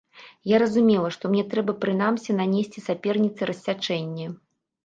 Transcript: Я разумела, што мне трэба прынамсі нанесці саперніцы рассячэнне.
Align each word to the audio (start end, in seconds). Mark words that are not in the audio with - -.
Я 0.51 0.57
разумела, 0.63 1.11
што 1.17 1.31
мне 1.33 1.43
трэба 1.51 1.75
прынамсі 1.83 2.37
нанесці 2.39 2.85
саперніцы 2.87 3.41
рассячэнне. 3.53 4.27